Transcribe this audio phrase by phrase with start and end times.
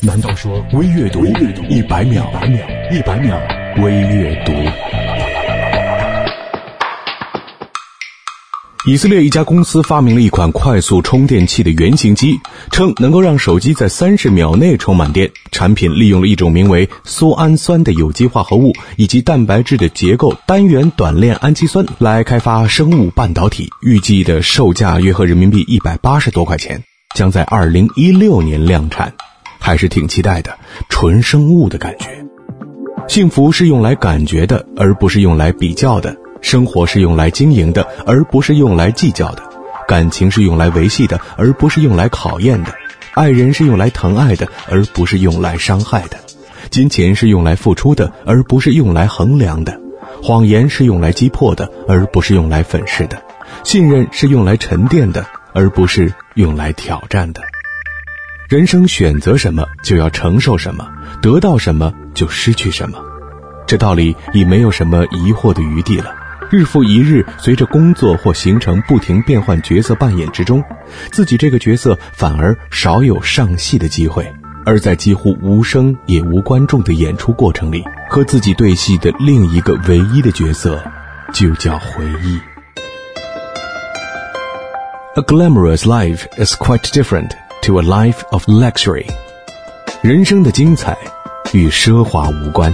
[0.00, 1.26] 难道说微阅读
[1.68, 2.24] 一百秒？
[2.92, 3.36] 一百秒
[3.82, 4.52] 微阅读。
[8.86, 12.38] 以色列一家公司发明了一款快速充电器的原型机，
[12.70, 15.32] 称能够让手机在三十秒内充满电。
[15.50, 26.84] 产品利用了一种名为苏氨酸的有机化合物以及蛋白质的结构单元短链氨基酸来开发生物半导体，预计的售价约合人民币一百八十多块钱，
[27.16, 29.12] 将在二零一六年量产，
[29.68, 30.56] 还是挺期待的。
[30.88, 32.24] 纯生物的感觉，
[33.06, 36.16] 幸福是用来感觉的，而不是用来比较的。
[36.40, 39.42] 生活是用来经营的，而不是用来计较的；
[39.86, 42.70] 感情是用来维系的，而不是用来考验的；
[43.12, 46.16] 爱人是用来疼爱的，而不是用来伤害的；
[46.70, 49.74] 金钱是用来付出的，而不是用来衡量的；
[50.22, 53.18] 谎言是用来击破的，而不是用来粉饰的；
[53.64, 57.42] 信任是用来沉淀的，而不是用来挑战的。
[58.48, 60.82] 人生选择什么，就要承受什么；
[61.20, 62.98] 得到什么，就失去什么。
[63.66, 66.14] 这道理已没有什么疑惑的余地了。
[66.50, 70.64] 日复一日，随着工作或行程不停变换角色扮演之中，
[71.12, 74.26] 自己这个角色反而少有上戏的机会。
[74.64, 80.82] 而在几乎无声也无观众的演出过程里，和自己对戏的另一个唯一的角色，
[81.34, 82.40] 就叫回忆。
[85.16, 87.32] A glamorous life is quite different
[87.68, 89.06] to a life of luxury。
[90.00, 90.96] 人生的精彩
[91.52, 92.72] 与奢华无关。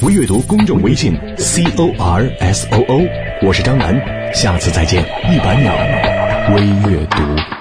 [0.00, 3.06] 微阅读公众微信 c o r s o o，
[3.46, 3.94] 我是张楠，
[4.34, 5.72] 下次再见，一百秒
[6.54, 7.53] 微阅读。